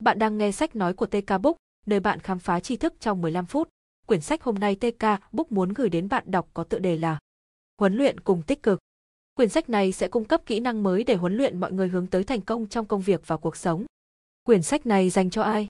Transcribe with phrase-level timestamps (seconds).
[0.00, 1.56] Bạn đang nghe sách nói của TK Book,
[1.86, 3.68] nơi bạn khám phá tri thức trong 15 phút.
[4.06, 7.18] Quyển sách hôm nay TK Book muốn gửi đến bạn đọc có tựa đề là
[7.78, 8.78] Huấn luyện cùng tích cực.
[9.34, 12.06] Quyển sách này sẽ cung cấp kỹ năng mới để huấn luyện mọi người hướng
[12.06, 13.84] tới thành công trong công việc và cuộc sống.
[14.42, 15.68] Quyển sách này dành cho ai?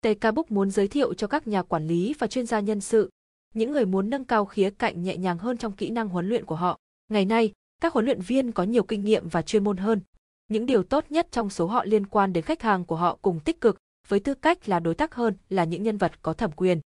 [0.00, 3.10] TK Book muốn giới thiệu cho các nhà quản lý và chuyên gia nhân sự,
[3.54, 6.44] những người muốn nâng cao khía cạnh nhẹ nhàng hơn trong kỹ năng huấn luyện
[6.44, 6.78] của họ.
[7.08, 10.00] Ngày nay, các huấn luyện viên có nhiều kinh nghiệm và chuyên môn hơn.
[10.48, 13.40] Những điều tốt nhất trong số họ liên quan đến khách hàng của họ cùng
[13.40, 13.76] tích cực,
[14.08, 16.80] với tư cách là đối tác hơn là những nhân vật có thẩm quyền.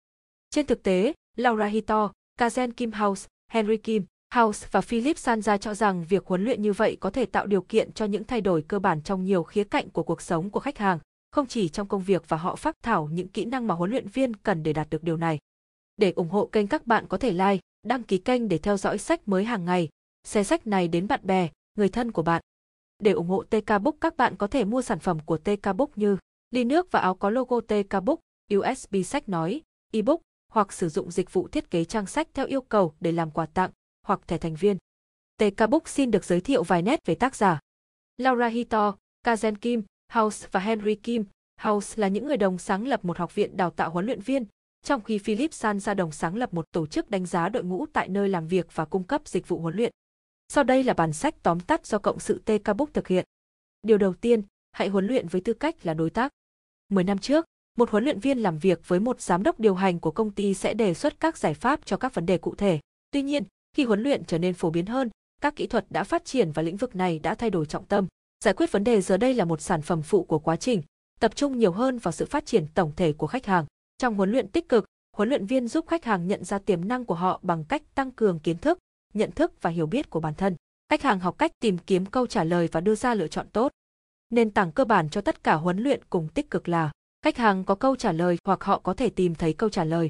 [0.50, 5.74] Trên thực tế, Laura Hito, Kazen Kim House, Henry Kim House và Philip Sanza cho
[5.74, 8.62] rằng việc huấn luyện như vậy có thể tạo điều kiện cho những thay đổi
[8.62, 11.00] cơ bản trong nhiều khía cạnh của cuộc sống của khách hàng,
[11.32, 14.08] không chỉ trong công việc và họ phát thảo những kỹ năng mà huấn luyện
[14.08, 15.40] viên cần để đạt được điều này.
[15.98, 18.98] Để ủng hộ kênh các bạn có thể like, đăng ký kênh để theo dõi
[18.98, 19.90] sách mới hàng ngày,
[20.24, 22.42] share sách này đến bạn bè, người thân của bạn.
[23.00, 25.98] Để ủng hộ TK Book các bạn có thể mua sản phẩm của TK Book
[25.98, 26.18] như
[26.52, 28.20] ly nước và áo có logo TK Book,
[28.56, 29.62] USB sách nói,
[29.94, 33.32] ebook hoặc sử dụng dịch vụ thiết kế trang sách theo yêu cầu để làm
[33.32, 33.72] quà tặng
[34.08, 34.78] hoặc thẻ thành viên.
[35.38, 37.60] TK Book xin được giới thiệu vài nét về tác giả.
[38.18, 38.96] Laura Hito,
[39.26, 41.26] Kazen Kim, House và Henry Kim,
[41.62, 44.46] House là những người đồng sáng lập một học viện đào tạo huấn luyện viên,
[44.86, 47.86] trong khi Philip San ra đồng sáng lập một tổ chức đánh giá đội ngũ
[47.94, 49.92] tại nơi làm việc và cung cấp dịch vụ huấn luyện.
[50.48, 53.26] Sau đây là bản sách tóm tắt do cộng sự TK Book thực hiện.
[53.84, 56.32] Điều đầu tiên, hãy huấn luyện với tư cách là đối tác.
[56.90, 57.46] 10 năm trước,
[57.78, 60.54] một huấn luyện viên làm việc với một giám đốc điều hành của công ty
[60.54, 62.80] sẽ đề xuất các giải pháp cho các vấn đề cụ thể.
[63.12, 65.10] Tuy nhiên, khi huấn luyện trở nên phổ biến hơn,
[65.42, 68.08] các kỹ thuật đã phát triển và lĩnh vực này đã thay đổi trọng tâm.
[68.44, 70.82] Giải quyết vấn đề giờ đây là một sản phẩm phụ của quá trình,
[71.20, 73.66] tập trung nhiều hơn vào sự phát triển tổng thể của khách hàng.
[73.98, 74.86] Trong huấn luyện tích cực,
[75.16, 78.12] huấn luyện viên giúp khách hàng nhận ra tiềm năng của họ bằng cách tăng
[78.12, 78.80] cường kiến thức,
[79.18, 80.56] nhận thức và hiểu biết của bản thân.
[80.90, 83.72] Khách hàng học cách tìm kiếm câu trả lời và đưa ra lựa chọn tốt.
[84.30, 86.92] Nền tảng cơ bản cho tất cả huấn luyện cùng tích cực là
[87.22, 90.10] khách hàng có câu trả lời hoặc họ có thể tìm thấy câu trả lời.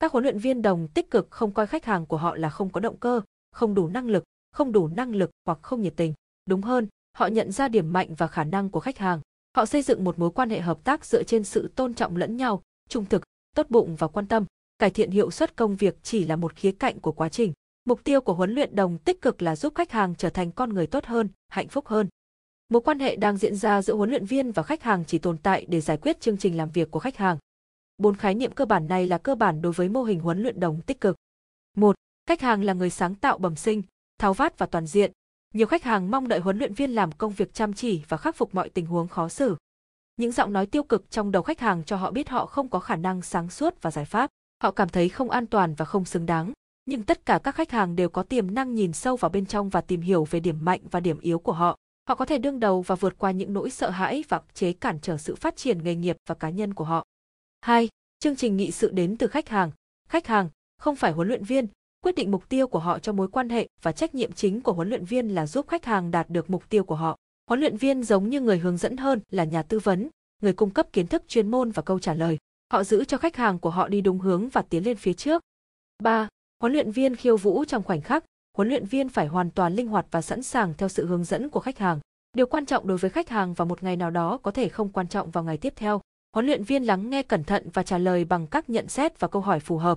[0.00, 2.70] Các huấn luyện viên đồng tích cực không coi khách hàng của họ là không
[2.70, 3.20] có động cơ,
[3.52, 6.14] không đủ năng lực, không đủ năng lực hoặc không nhiệt tình.
[6.46, 9.20] Đúng hơn, họ nhận ra điểm mạnh và khả năng của khách hàng.
[9.56, 12.36] Họ xây dựng một mối quan hệ hợp tác dựa trên sự tôn trọng lẫn
[12.36, 13.22] nhau, trung thực,
[13.56, 14.44] tốt bụng và quan tâm.
[14.78, 17.52] Cải thiện hiệu suất công việc chỉ là một khía cạnh của quá trình.
[17.88, 20.74] Mục tiêu của huấn luyện đồng tích cực là giúp khách hàng trở thành con
[20.74, 22.08] người tốt hơn, hạnh phúc hơn.
[22.68, 25.38] Mối quan hệ đang diễn ra giữa huấn luyện viên và khách hàng chỉ tồn
[25.38, 27.38] tại để giải quyết chương trình làm việc của khách hàng.
[27.98, 30.60] Bốn khái niệm cơ bản này là cơ bản đối với mô hình huấn luyện
[30.60, 31.16] đồng tích cực.
[31.76, 33.82] Một, Khách hàng là người sáng tạo bẩm sinh,
[34.18, 35.12] tháo vát và toàn diện.
[35.54, 38.36] Nhiều khách hàng mong đợi huấn luyện viên làm công việc chăm chỉ và khắc
[38.36, 39.56] phục mọi tình huống khó xử.
[40.16, 42.80] Những giọng nói tiêu cực trong đầu khách hàng cho họ biết họ không có
[42.80, 44.30] khả năng sáng suốt và giải pháp.
[44.62, 46.52] Họ cảm thấy không an toàn và không xứng đáng
[46.88, 49.68] nhưng tất cả các khách hàng đều có tiềm năng nhìn sâu vào bên trong
[49.68, 51.76] và tìm hiểu về điểm mạnh và điểm yếu của họ.
[52.08, 54.98] Họ có thể đương đầu và vượt qua những nỗi sợ hãi và chế cản
[55.00, 57.04] trở sự phát triển nghề nghiệp và cá nhân của họ.
[57.60, 57.88] 2.
[58.18, 59.70] Chương trình nghị sự đến từ khách hàng.
[60.08, 61.66] Khách hàng, không phải huấn luyện viên,
[62.00, 64.72] quyết định mục tiêu của họ cho mối quan hệ và trách nhiệm chính của
[64.72, 67.16] huấn luyện viên là giúp khách hàng đạt được mục tiêu của họ.
[67.46, 70.08] Huấn luyện viên giống như người hướng dẫn hơn là nhà tư vấn,
[70.42, 72.38] người cung cấp kiến thức chuyên môn và câu trả lời.
[72.72, 75.42] Họ giữ cho khách hàng của họ đi đúng hướng và tiến lên phía trước.
[76.02, 76.28] 3.
[76.62, 78.24] Huấn luyện viên khiêu vũ trong khoảnh khắc,
[78.56, 81.50] huấn luyện viên phải hoàn toàn linh hoạt và sẵn sàng theo sự hướng dẫn
[81.50, 82.00] của khách hàng.
[82.36, 84.88] Điều quan trọng đối với khách hàng vào một ngày nào đó có thể không
[84.88, 86.00] quan trọng vào ngày tiếp theo.
[86.34, 89.28] Huấn luyện viên lắng nghe cẩn thận và trả lời bằng các nhận xét và
[89.28, 89.96] câu hỏi phù hợp.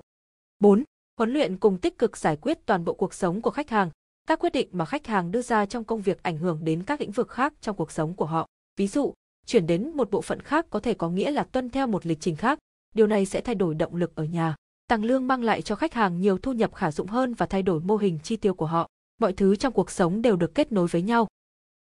[0.58, 0.84] 4.
[1.18, 3.90] Huấn luyện cùng tích cực giải quyết toàn bộ cuộc sống của khách hàng.
[4.26, 7.00] Các quyết định mà khách hàng đưa ra trong công việc ảnh hưởng đến các
[7.00, 8.46] lĩnh vực khác trong cuộc sống của họ.
[8.76, 9.14] Ví dụ,
[9.46, 12.20] chuyển đến một bộ phận khác có thể có nghĩa là tuân theo một lịch
[12.20, 12.58] trình khác.
[12.94, 14.54] Điều này sẽ thay đổi động lực ở nhà.
[14.92, 17.62] Tăng lương mang lại cho khách hàng nhiều thu nhập khả dụng hơn và thay
[17.62, 18.88] đổi mô hình chi tiêu của họ.
[19.20, 21.26] Mọi thứ trong cuộc sống đều được kết nối với nhau.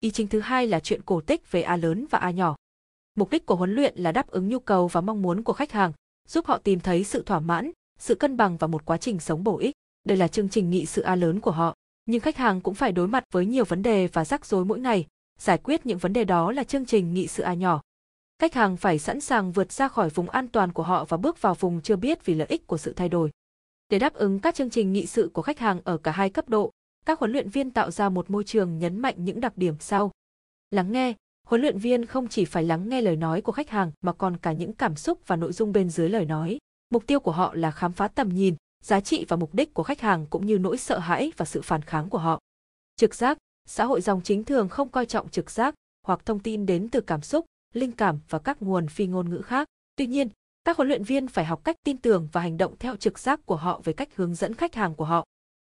[0.00, 2.56] Ý chính thứ hai là chuyện cổ tích về A lớn và A nhỏ.
[3.16, 5.72] Mục đích của huấn luyện là đáp ứng nhu cầu và mong muốn của khách
[5.72, 5.92] hàng,
[6.28, 9.44] giúp họ tìm thấy sự thỏa mãn, sự cân bằng và một quá trình sống
[9.44, 9.74] bổ ích.
[10.04, 11.74] Đây là chương trình nghị sự A lớn của họ.
[12.06, 14.80] Nhưng khách hàng cũng phải đối mặt với nhiều vấn đề và rắc rối mỗi
[14.80, 15.06] ngày.
[15.38, 17.80] Giải quyết những vấn đề đó là chương trình nghị sự A nhỏ.
[18.38, 21.42] Khách hàng phải sẵn sàng vượt ra khỏi vùng an toàn của họ và bước
[21.42, 23.30] vào vùng chưa biết vì lợi ích của sự thay đổi.
[23.88, 26.48] Để đáp ứng các chương trình nghị sự của khách hàng ở cả hai cấp
[26.48, 26.70] độ,
[27.06, 30.10] các huấn luyện viên tạo ra một môi trường nhấn mạnh những đặc điểm sau.
[30.70, 31.14] Lắng nghe,
[31.46, 34.36] huấn luyện viên không chỉ phải lắng nghe lời nói của khách hàng mà còn
[34.36, 36.58] cả những cảm xúc và nội dung bên dưới lời nói.
[36.90, 39.82] Mục tiêu của họ là khám phá tầm nhìn, giá trị và mục đích của
[39.82, 42.40] khách hàng cũng như nỗi sợ hãi và sự phản kháng của họ.
[42.96, 43.38] Trực giác,
[43.68, 45.74] xã hội dòng chính thường không coi trọng trực giác
[46.06, 47.44] hoặc thông tin đến từ cảm xúc,
[47.76, 49.68] linh cảm và các nguồn phi ngôn ngữ khác.
[49.96, 50.28] Tuy nhiên,
[50.64, 53.46] các huấn luyện viên phải học cách tin tưởng và hành động theo trực giác
[53.46, 55.24] của họ về cách hướng dẫn khách hàng của họ.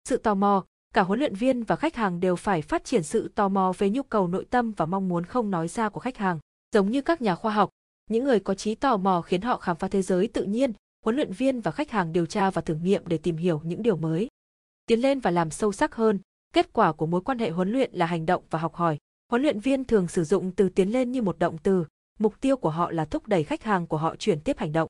[0.08, 0.64] Sự tò mò,
[0.94, 3.90] cả huấn luyện viên và khách hàng đều phải phát triển sự tò mò về
[3.90, 6.38] nhu cầu nội tâm và mong muốn không nói ra của khách hàng.
[6.74, 7.70] Giống như các nhà khoa học,
[8.08, 10.72] Những người có trí tò mò khiến họ khám phá thế giới tự nhiên,
[11.04, 13.82] huấn luyện viên và khách hàng điều tra và thử nghiệm để tìm hiểu những
[13.82, 14.28] điều mới.
[14.86, 16.18] Tiến lên và làm sâu sắc hơn,
[16.54, 18.98] kết quả của mối quan hệ huấn luyện là hành động và học hỏi.
[19.30, 21.84] Huấn luyện viên thường sử dụng từ tiến lên như một động từ,
[22.18, 24.88] mục tiêu của họ là thúc đẩy khách hàng của họ chuyển tiếp hành động.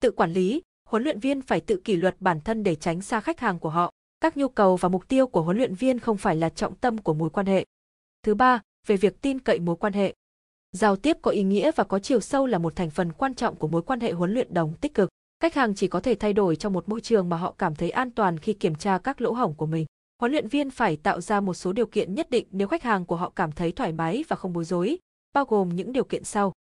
[0.00, 3.20] Tự quản lý, huấn luyện viên phải tự kỷ luật bản thân để tránh xa
[3.20, 3.92] khách hàng của họ.
[4.20, 6.98] Các nhu cầu và mục tiêu của huấn luyện viên không phải là trọng tâm
[6.98, 7.64] của mối quan hệ.
[8.22, 10.14] Thứ ba, về việc tin cậy mối quan hệ.
[10.72, 13.56] Giao tiếp có ý nghĩa và có chiều sâu là một thành phần quan trọng
[13.56, 15.10] của mối quan hệ huấn luyện đồng tích cực.
[15.40, 17.90] Khách hàng chỉ có thể thay đổi trong một môi trường mà họ cảm thấy
[17.90, 19.86] an toàn khi kiểm tra các lỗ hổng của mình.
[20.22, 23.04] Huấn luyện viên phải tạo ra một số điều kiện nhất định nếu khách hàng
[23.04, 24.98] của họ cảm thấy thoải mái và không bối rối,
[25.32, 26.52] bao gồm những điều kiện sau.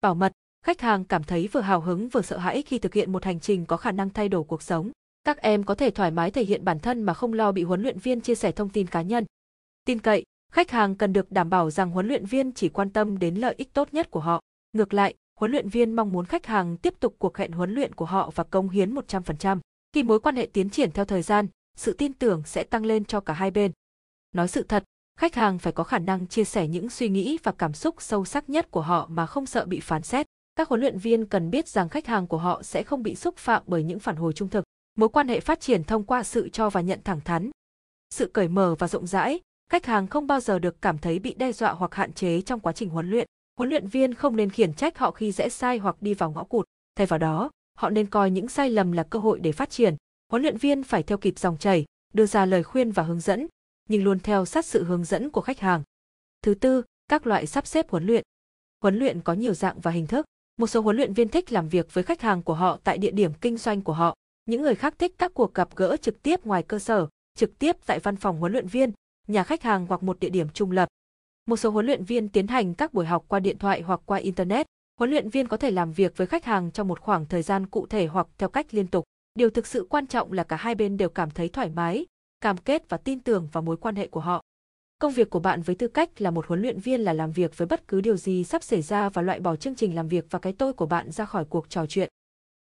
[0.00, 0.32] Bảo mật,
[0.64, 3.40] khách hàng cảm thấy vừa hào hứng vừa sợ hãi khi thực hiện một hành
[3.40, 4.90] trình có khả năng thay đổi cuộc sống.
[5.24, 7.82] Các em có thể thoải mái thể hiện bản thân mà không lo bị huấn
[7.82, 9.24] luyện viên chia sẻ thông tin cá nhân.
[9.84, 13.18] Tin cậy, khách hàng cần được đảm bảo rằng huấn luyện viên chỉ quan tâm
[13.18, 14.40] đến lợi ích tốt nhất của họ.
[14.72, 17.94] Ngược lại, huấn luyện viên mong muốn khách hàng tiếp tục cuộc hẹn huấn luyện
[17.94, 19.58] của họ và công hiến 100%.
[19.92, 21.46] Khi mối quan hệ tiến triển theo thời gian,
[21.76, 23.72] sự tin tưởng sẽ tăng lên cho cả hai bên.
[24.34, 24.84] Nói sự thật,
[25.18, 28.24] khách hàng phải có khả năng chia sẻ những suy nghĩ và cảm xúc sâu
[28.24, 30.26] sắc nhất của họ mà không sợ bị phán xét.
[30.56, 33.36] Các huấn luyện viên cần biết rằng khách hàng của họ sẽ không bị xúc
[33.36, 34.64] phạm bởi những phản hồi trung thực.
[34.94, 37.50] Mối quan hệ phát triển thông qua sự cho và nhận thẳng thắn.
[38.10, 39.40] Sự cởi mở và rộng rãi,
[39.70, 42.60] khách hàng không bao giờ được cảm thấy bị đe dọa hoặc hạn chế trong
[42.60, 43.26] quá trình huấn luyện.
[43.58, 46.44] Huấn luyện viên không nên khiển trách họ khi rẽ sai hoặc đi vào ngõ
[46.44, 46.66] cụt.
[46.96, 49.96] Thay vào đó, họ nên coi những sai lầm là cơ hội để phát triển.
[50.32, 51.84] Huấn luyện viên phải theo kịp dòng chảy,
[52.14, 53.46] đưa ra lời khuyên và hướng dẫn,
[53.88, 55.82] nhưng luôn theo sát sự hướng dẫn của khách hàng.
[56.42, 58.22] Thứ tư, các loại sắp xếp huấn luyện.
[58.82, 60.26] Huấn luyện có nhiều dạng và hình thức.
[60.56, 63.10] Một số huấn luyện viên thích làm việc với khách hàng của họ tại địa
[63.10, 64.16] điểm kinh doanh của họ.
[64.44, 67.08] Những người khác thích các cuộc gặp gỡ trực tiếp ngoài cơ sở,
[67.38, 68.92] trực tiếp tại văn phòng huấn luyện viên,
[69.26, 70.88] nhà khách hàng hoặc một địa điểm trung lập.
[71.46, 74.18] Một số huấn luyện viên tiến hành các buổi học qua điện thoại hoặc qua
[74.18, 74.66] internet.
[74.98, 77.66] Huấn luyện viên có thể làm việc với khách hàng trong một khoảng thời gian
[77.66, 79.04] cụ thể hoặc theo cách liên tục.
[79.34, 82.06] Điều thực sự quan trọng là cả hai bên đều cảm thấy thoải mái,
[82.40, 84.42] cam kết và tin tưởng vào mối quan hệ của họ.
[84.98, 87.58] Công việc của bạn với tư cách là một huấn luyện viên là làm việc
[87.58, 90.26] với bất cứ điều gì sắp xảy ra và loại bỏ chương trình làm việc
[90.30, 92.08] và cái tôi của bạn ra khỏi cuộc trò chuyện.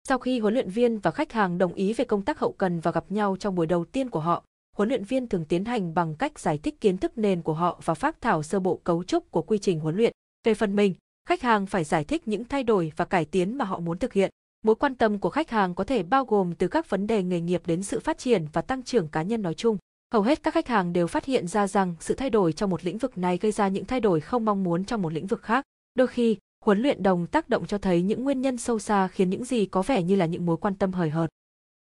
[0.09, 2.81] Sau khi huấn luyện viên và khách hàng đồng ý về công tác hậu cần
[2.81, 4.45] và gặp nhau trong buổi đầu tiên của họ,
[4.77, 7.81] huấn luyện viên thường tiến hành bằng cách giải thích kiến thức nền của họ
[7.85, 10.13] và phát thảo sơ bộ cấu trúc của quy trình huấn luyện.
[10.45, 10.95] Về phần mình,
[11.29, 14.13] khách hàng phải giải thích những thay đổi và cải tiến mà họ muốn thực
[14.13, 14.31] hiện.
[14.63, 17.41] Mối quan tâm của khách hàng có thể bao gồm từ các vấn đề nghề
[17.41, 19.79] nghiệp đến sự phát triển và tăng trưởng cá nhân nói chung.
[20.13, 22.85] Hầu hết các khách hàng đều phát hiện ra rằng sự thay đổi trong một
[22.85, 25.43] lĩnh vực này gây ra những thay đổi không mong muốn trong một lĩnh vực
[25.43, 25.65] khác.
[25.95, 29.31] Đôi khi, huấn luyện đồng tác động cho thấy những nguyên nhân sâu xa khiến
[29.31, 31.31] những gì có vẻ như là những mối quan tâm hời hợt.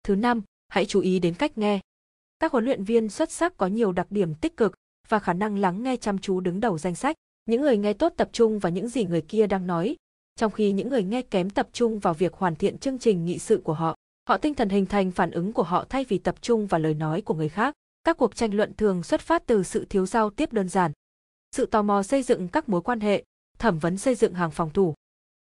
[0.03, 1.79] Thứ năm, hãy chú ý đến cách nghe.
[2.39, 4.73] Các huấn luyện viên xuất sắc có nhiều đặc điểm tích cực
[5.09, 7.15] và khả năng lắng nghe chăm chú đứng đầu danh sách.
[7.45, 9.95] Những người nghe tốt tập trung vào những gì người kia đang nói,
[10.37, 13.39] trong khi những người nghe kém tập trung vào việc hoàn thiện chương trình nghị
[13.39, 13.95] sự của họ.
[14.29, 16.93] Họ tinh thần hình thành phản ứng của họ thay vì tập trung vào lời
[16.93, 17.73] nói của người khác.
[18.03, 20.91] Các cuộc tranh luận thường xuất phát từ sự thiếu giao tiếp đơn giản.
[21.55, 23.23] Sự tò mò xây dựng các mối quan hệ,
[23.59, 24.93] thẩm vấn xây dựng hàng phòng thủ.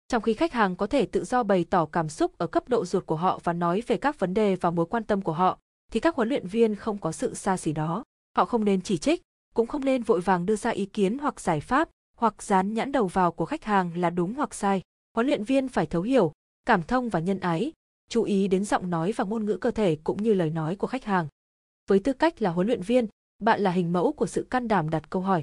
[0.08, 2.84] Trong khi khách hàng có thể tự do bày tỏ cảm xúc ở cấp độ
[2.84, 5.58] ruột của họ và nói về các vấn đề và mối quan tâm của họ,
[5.92, 8.04] thì các huấn luyện viên không có sự xa xỉ đó.
[8.36, 9.22] Họ không nên chỉ trích,
[9.54, 12.92] cũng không nên vội vàng đưa ra ý kiến hoặc giải pháp, hoặc dán nhãn
[12.92, 14.82] đầu vào của khách hàng là đúng hoặc sai.
[15.14, 16.32] Huấn luyện viên phải thấu hiểu,
[16.66, 17.72] cảm thông và nhân ái,
[18.08, 20.86] chú ý đến giọng nói và ngôn ngữ cơ thể cũng như lời nói của
[20.86, 21.28] khách hàng.
[21.88, 23.06] Với tư cách là huấn luyện viên,
[23.38, 25.42] bạn là hình mẫu của sự can đảm đặt câu hỏi.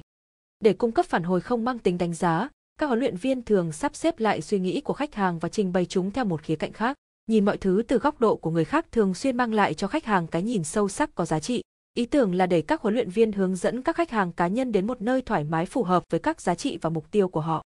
[0.60, 2.48] Để cung cấp phản hồi không mang tính đánh giá,
[2.78, 5.72] các huấn luyện viên thường sắp xếp lại suy nghĩ của khách hàng và trình
[5.72, 6.96] bày chúng theo một khía cạnh khác.
[7.26, 10.04] Nhìn mọi thứ từ góc độ của người khác thường xuyên mang lại cho khách
[10.04, 11.62] hàng cái nhìn sâu sắc có giá trị.
[11.94, 14.72] Ý tưởng là để các huấn luyện viên hướng dẫn các khách hàng cá nhân
[14.72, 17.40] đến một nơi thoải mái phù hợp với các giá trị và mục tiêu của
[17.40, 17.64] họ.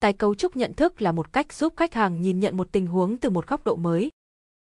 [0.00, 2.86] Tái cấu trúc nhận thức là một cách giúp khách hàng nhìn nhận một tình
[2.86, 4.10] huống từ một góc độ mới.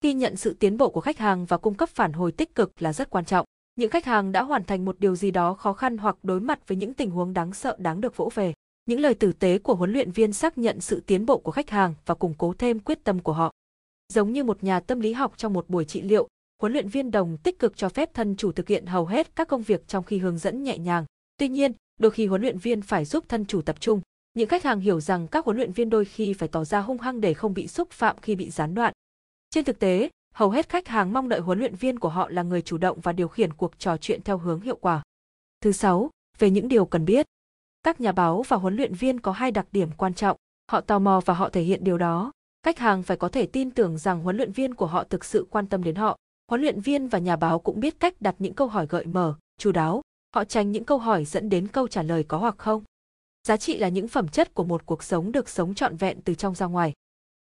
[0.02, 2.82] Ghi nhận sự tiến bộ của khách hàng và cung cấp phản hồi tích cực
[2.82, 3.46] là rất quan trọng.
[3.76, 6.68] Những khách hàng đã hoàn thành một điều gì đó khó khăn hoặc đối mặt
[6.68, 8.54] với những tình huống đáng sợ đáng được vỗ về.
[8.87, 11.70] Những lời tử tế của huấn luyện viên xác nhận sự tiến bộ của khách
[11.70, 13.52] hàng và củng cố thêm quyết tâm của họ.
[14.12, 16.28] Giống như một nhà tâm lý học trong một buổi trị liệu,
[16.64, 19.49] huấn luyện viên đồng tích cực cho phép thân chủ thực hiện hầu hết các
[19.49, 21.04] công việc trong khi hướng dẫn nhẹ nhàng.
[21.37, 24.00] Tuy nhiên, đôi khi huấn luyện viên phải giúp thân chủ tập trung.
[24.35, 26.99] Những khách hàng hiểu rằng các huấn luyện viên đôi khi phải tỏ ra hung
[26.99, 28.92] hăng để không bị xúc phạm khi bị gián đoạn.
[29.50, 32.42] Trên thực tế, hầu hết khách hàng mong đợi huấn luyện viên của họ là
[32.42, 35.02] người chủ động và điều khiển cuộc trò chuyện theo hướng hiệu quả.
[35.61, 37.26] Thứ sáu, về những điều cần biết.
[37.83, 40.37] Các nhà báo và huấn luyện viên có hai đặc điểm quan trọng,
[40.71, 42.33] họ tò mò và họ thể hiện điều đó.
[42.62, 45.47] Khách hàng phải có thể tin tưởng rằng huấn luyện viên của họ thực sự
[45.50, 46.16] quan tâm đến họ.
[46.51, 49.35] Huấn luyện viên và nhà báo cũng biết cách đặt những câu hỏi gợi mở,
[49.59, 50.03] chú đáo.
[50.35, 52.85] Họ tránh những câu hỏi dẫn đến câu trả lời có hoặc không.
[53.49, 56.35] Giá trị là những phẩm chất của một cuộc sống được sống trọn vẹn từ
[56.35, 56.93] trong ra ngoài.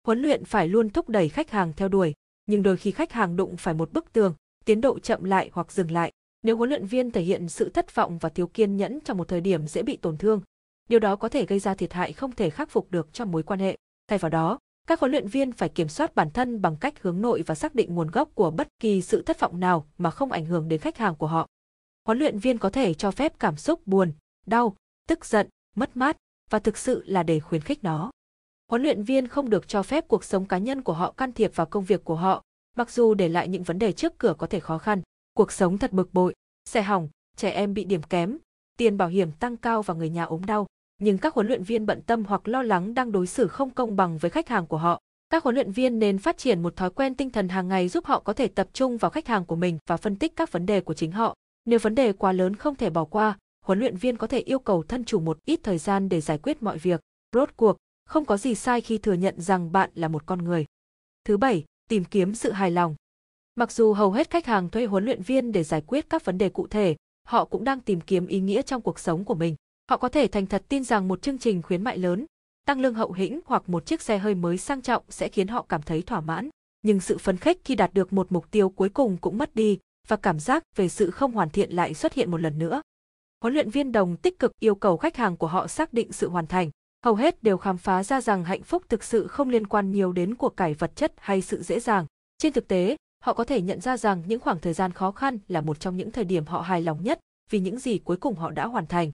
[0.07, 2.15] Huấn luyện phải luôn thúc đẩy khách hàng theo đuổi,
[2.47, 4.35] nhưng đôi khi khách hàng đụng phải một bức tường,
[4.65, 6.13] tiến độ chậm lại hoặc dừng lại.
[6.43, 9.29] Nếu huấn luyện viên thể hiện sự thất vọng và thiếu kiên nhẫn trong một
[9.29, 10.41] thời điểm dễ bị tổn thương,
[10.89, 13.43] điều đó có thể gây ra thiệt hại không thể khắc phục được cho mối
[13.43, 13.77] quan hệ.
[14.09, 17.21] Thay vào đó, các huấn luyện viên phải kiểm soát bản thân bằng cách hướng
[17.21, 20.33] nội và xác định nguồn gốc của bất kỳ sự thất vọng nào mà không
[20.33, 21.47] ảnh hưởng đến khách hàng của họ.
[22.05, 24.13] Huấn luyện viên có thể cho phép cảm xúc buồn,
[24.47, 24.77] đau,
[25.09, 26.17] tức giận, mất mát
[26.51, 28.11] và thực sự là để khuyến khích nó.
[28.71, 31.57] Huấn luyện viên không được cho phép cuộc sống cá nhân của họ can thiệp
[31.57, 32.43] vào công việc của họ,
[32.77, 35.03] mặc dù để lại những vấn đề trước cửa có thể khó khăn.
[35.35, 38.39] Cuộc sống thật bực bội, xe hỏng, trẻ em bị điểm kém,
[38.77, 40.66] tiền bảo hiểm tăng cao và người nhà ốm đau.
[40.99, 43.97] Nhưng các huấn luyện viên bận tâm hoặc lo lắng đang đối xử không công
[43.97, 45.01] bằng với khách hàng của họ.
[45.31, 48.07] Các huấn luyện viên nên phát triển một thói quen tinh thần hàng ngày giúp
[48.07, 50.67] họ có thể tập trung vào khách hàng của mình và phân tích các vấn
[50.67, 51.35] đề của chính họ.
[51.65, 54.59] Nếu vấn đề quá lớn không thể bỏ qua, huấn luyện viên có thể yêu
[54.59, 57.01] cầu thân chủ một ít thời gian để giải quyết mọi việc.
[57.35, 60.65] Rốt cuộc, không có gì sai khi thừa nhận rằng bạn là một con người.
[61.25, 62.95] Thứ bảy, tìm kiếm sự hài lòng.
[63.55, 66.39] Mặc dù hầu hết khách hàng thuê huấn luyện viên để giải quyết các vấn
[66.39, 69.57] đề cụ thể, họ cũng đang tìm kiếm ý nghĩa trong cuộc sống của mình.
[69.91, 72.27] Họ có thể thành thật tin rằng một chương trình khuyến mại lớn,
[72.67, 75.67] tăng lương hậu hĩnh hoặc một chiếc xe hơi mới sang trọng sẽ khiến họ
[75.69, 76.51] cảm thấy thỏa mãn.
[76.83, 79.79] Nhưng sự phấn khích khi đạt được một mục tiêu cuối cùng cũng mất đi
[80.09, 82.83] và cảm giác về sự không hoàn thiện lại xuất hiện một lần nữa.
[83.41, 86.29] Huấn luyện viên đồng tích cực yêu cầu khách hàng của họ xác định sự
[86.29, 86.71] hoàn thành.
[87.05, 90.13] Hầu hết đều khám phá ra rằng hạnh phúc thực sự không liên quan nhiều
[90.13, 92.07] đến của cải vật chất hay sự dễ dàng.
[92.39, 95.39] Trên thực tế, họ có thể nhận ra rằng những khoảng thời gian khó khăn
[95.49, 98.35] là một trong những thời điểm họ hài lòng nhất vì những gì cuối cùng
[98.35, 99.11] họ đã hoàn thành.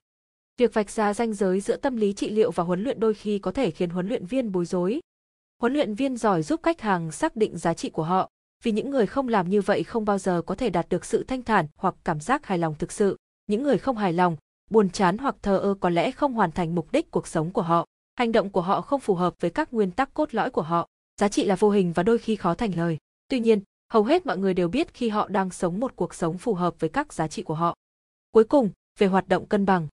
[0.57, 3.39] Việc vạch ra ranh giới giữa tâm lý trị liệu và huấn luyện đôi khi
[3.39, 4.99] có thể khiến huấn luyện viên bối rối.
[5.61, 8.29] Huấn luyện viên giỏi giúp khách hàng xác định giá trị của họ,
[8.63, 11.23] vì những người không làm như vậy không bao giờ có thể đạt được sự
[11.23, 13.17] thanh thản hoặc cảm giác hài lòng thực sự.
[13.47, 14.37] Những người không hài lòng,
[14.69, 17.61] buồn chán hoặc thờ ơ có lẽ không hoàn thành mục đích cuộc sống của
[17.61, 17.85] họ.
[18.15, 20.87] Hành động của họ không phù hợp với các nguyên tắc cốt lõi của họ.
[21.21, 22.97] Giá trị là vô hình và đôi khi khó thành lời.
[23.27, 26.37] Tuy nhiên, hầu hết mọi người đều biết khi họ đang sống một cuộc sống
[26.37, 27.75] phù hợp với các giá trị của họ.
[28.31, 28.69] Cuối cùng,
[28.99, 29.87] về hoạt động cân bằng.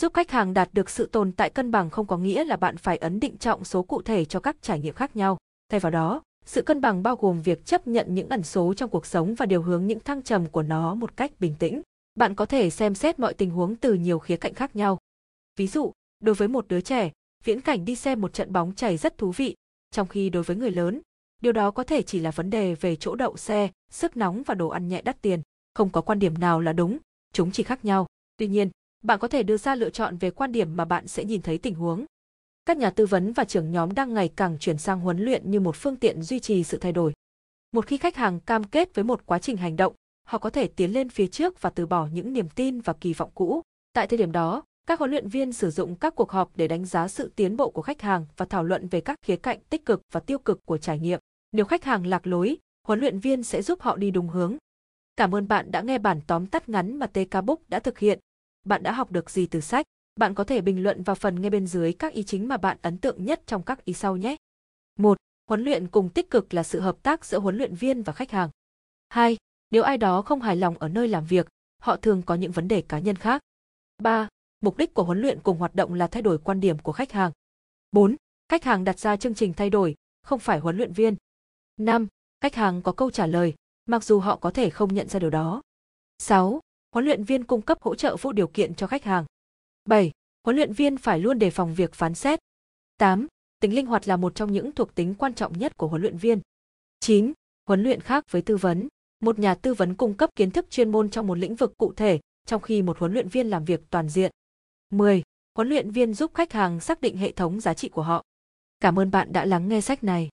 [0.00, 2.76] Giúp khách hàng đạt được sự tồn tại cân bằng không có nghĩa là bạn
[2.76, 5.38] phải ấn định trọng số cụ thể cho các trải nghiệm khác nhau.
[5.68, 8.90] Thay vào đó, sự cân bằng bao gồm việc chấp nhận những ẩn số trong
[8.90, 11.82] cuộc sống và điều hướng những thăng trầm của nó một cách bình tĩnh.
[12.14, 14.98] Bạn có thể xem xét mọi tình huống từ nhiều khía cạnh khác nhau.
[15.56, 17.10] Ví dụ, đối với một đứa trẻ,
[17.44, 19.54] viễn cảnh đi xem một trận bóng chảy rất thú vị,
[19.90, 21.00] trong khi đối với người lớn,
[21.42, 24.54] điều đó có thể chỉ là vấn đề về chỗ đậu xe, sức nóng và
[24.54, 25.42] đồ ăn nhẹ đắt tiền.
[25.74, 26.98] Không có quan điểm nào là đúng,
[27.32, 28.06] chúng chỉ khác nhau.
[28.36, 28.70] Tuy nhiên,
[29.02, 31.58] bạn có thể đưa ra lựa chọn về quan điểm mà bạn sẽ nhìn thấy
[31.58, 32.04] tình huống.
[32.66, 35.60] Các nhà tư vấn và trưởng nhóm đang ngày càng chuyển sang huấn luyện như
[35.60, 37.12] một phương tiện duy trì sự thay đổi.
[37.72, 39.94] Một khi khách hàng cam kết với một quá trình hành động,
[40.26, 43.12] họ có thể tiến lên phía trước và từ bỏ những niềm tin và kỳ
[43.12, 43.62] vọng cũ.
[43.92, 46.84] Tại thời điểm đó, các huấn luyện viên sử dụng các cuộc họp để đánh
[46.84, 49.86] giá sự tiến bộ của khách hàng và thảo luận về các khía cạnh tích
[49.86, 51.20] cực và tiêu cực của trải nghiệm.
[51.52, 52.56] Nếu khách hàng lạc lối,
[52.86, 54.56] huấn luyện viên sẽ giúp họ đi đúng hướng.
[55.16, 58.18] Cảm ơn bạn đã nghe bản tóm tắt ngắn mà TK Book đã thực hiện.
[58.64, 59.86] Bạn đã học được gì từ sách?
[60.16, 62.78] Bạn có thể bình luận vào phần nghe bên dưới các ý chính mà bạn
[62.82, 64.36] ấn tượng nhất trong các ý sau nhé.
[64.98, 65.18] 1.
[65.48, 68.30] Huấn luyện cùng tích cực là sự hợp tác giữa huấn luyện viên và khách
[68.30, 68.50] hàng.
[69.08, 69.36] 2.
[69.70, 72.68] Nếu ai đó không hài lòng ở nơi làm việc, họ thường có những vấn
[72.68, 73.42] đề cá nhân khác.
[73.98, 74.28] 3.
[74.60, 77.12] Mục đích của huấn luyện cùng hoạt động là thay đổi quan điểm của khách
[77.12, 77.32] hàng.
[77.92, 78.16] 4.
[78.48, 81.16] Khách hàng đặt ra chương trình thay đổi, không phải huấn luyện viên.
[81.76, 82.06] 5.
[82.40, 83.54] Khách hàng có câu trả lời,
[83.86, 85.62] mặc dù họ có thể không nhận ra điều đó.
[86.18, 86.60] 6.
[86.92, 89.24] Huấn luyện viên cung cấp hỗ trợ vô điều kiện cho khách hàng.
[89.84, 90.10] 7.
[90.44, 92.38] Huấn luyện viên phải luôn đề phòng việc phán xét.
[92.98, 93.26] 8.
[93.60, 96.16] Tính linh hoạt là một trong những thuộc tính quan trọng nhất của huấn luyện
[96.16, 96.40] viên.
[97.00, 97.32] 9.
[97.68, 98.88] Huấn luyện khác với tư vấn.
[99.20, 101.92] Một nhà tư vấn cung cấp kiến thức chuyên môn trong một lĩnh vực cụ
[101.96, 104.30] thể, trong khi một huấn luyện viên làm việc toàn diện.
[104.90, 105.22] 10.
[105.54, 108.24] Huấn luyện viên giúp khách hàng xác định hệ thống giá trị của họ.
[108.80, 110.28] Cảm ơn bạn đã lắng nghe sách này.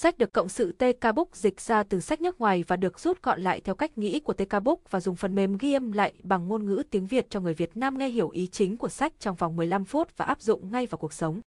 [0.00, 3.22] Sách được cộng sự TK Book dịch ra từ sách nước ngoài và được rút
[3.22, 6.12] gọn lại theo cách nghĩ của TK Book và dùng phần mềm ghi âm lại
[6.22, 9.12] bằng ngôn ngữ tiếng Việt cho người Việt Nam nghe hiểu ý chính của sách
[9.20, 11.40] trong vòng 15 phút và áp dụng ngay vào cuộc sống.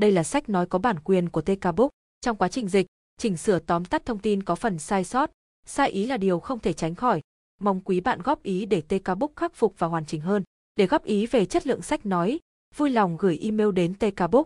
[0.00, 1.90] Đây là sách nói có bản quyền của TK Book.
[2.20, 2.86] Trong quá trình dịch,
[3.18, 5.30] chỉnh sửa tóm tắt thông tin có phần sai sót,
[5.66, 7.20] sai ý là điều không thể tránh khỏi.
[7.60, 10.42] Mong quý bạn góp ý để TK Book khắc phục và hoàn chỉnh hơn.
[10.76, 12.40] Để góp ý về chất lượng sách nói,
[12.76, 14.44] vui lòng gửi email đến TK Book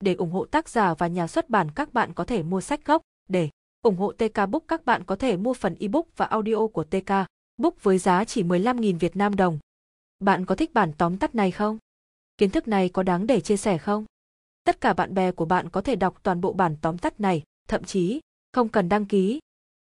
[0.00, 2.84] để ủng hộ tác giả và nhà xuất bản các bạn có thể mua sách
[2.84, 3.02] gốc.
[3.28, 3.48] Để
[3.82, 7.12] ủng hộ TK Book các bạn có thể mua phần ebook và audio của TK
[7.56, 9.58] Book với giá chỉ 15.000 Việt Nam đồng.
[10.18, 11.78] Bạn có thích bản tóm tắt này không?
[12.38, 14.04] Kiến thức này có đáng để chia sẻ không?
[14.64, 17.42] Tất cả bạn bè của bạn có thể đọc toàn bộ bản tóm tắt này,
[17.68, 18.20] thậm chí
[18.52, 19.40] không cần đăng ký.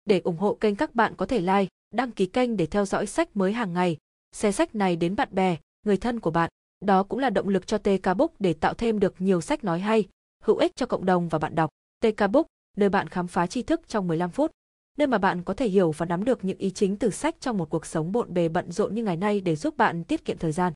[0.05, 3.05] Để ủng hộ kênh các bạn có thể like, đăng ký kênh để theo dõi
[3.05, 3.97] sách mới hàng ngày,
[4.31, 6.49] share sách này đến bạn bè, người thân của bạn.
[6.86, 9.79] Đó cũng là động lực cho TK Book để tạo thêm được nhiều sách nói
[9.79, 10.07] hay,
[10.43, 11.69] hữu ích cho cộng đồng và bạn đọc.
[12.00, 14.51] TK Book, nơi bạn khám phá tri thức trong 15 phút,
[14.98, 17.57] nơi mà bạn có thể hiểu và nắm được những ý chính từ sách trong
[17.57, 20.38] một cuộc sống bộn bề bận rộn như ngày nay để giúp bạn tiết kiệm
[20.38, 20.74] thời gian.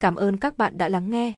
[0.00, 1.32] Cảm ơn các bạn đã lắng nghe.